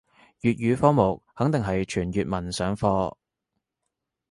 [0.41, 3.17] 粵語科目肯定係全粵文上課